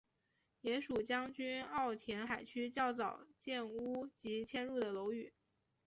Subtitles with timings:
[0.61, 5.31] 也属将军澳填海区较早建屋及迁入的楼宇。